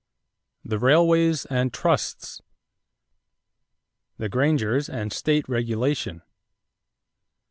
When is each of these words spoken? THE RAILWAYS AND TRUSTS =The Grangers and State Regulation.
THE 0.65 0.79
RAILWAYS 0.79 1.45
AND 1.45 1.71
TRUSTS 1.75 2.41
=The 4.17 4.29
Grangers 4.29 4.89
and 4.91 5.13
State 5.13 5.47
Regulation. 5.47 6.23